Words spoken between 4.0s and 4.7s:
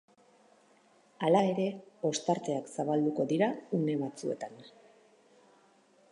batzuetan.